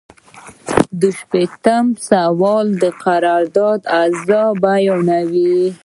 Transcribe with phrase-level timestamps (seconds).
[0.99, 5.57] دوه شپیتم سوال د قرارداد اجزا بیانوي.